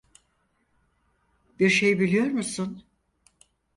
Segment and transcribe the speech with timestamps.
[1.59, 2.83] Bir şey biliyor musun?